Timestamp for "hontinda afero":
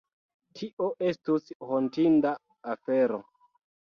1.67-3.21